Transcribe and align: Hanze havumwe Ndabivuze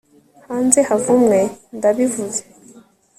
Hanze 0.47 0.79
havumwe 0.89 1.39
Ndabivuze 1.77 2.41